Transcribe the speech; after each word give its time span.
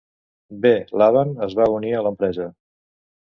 B. 0.63 0.71
Lavan 1.01 1.35
es 1.47 1.53
va 1.61 1.67
unir 1.75 1.93
a 1.97 2.01
l'empresa. 2.07 2.49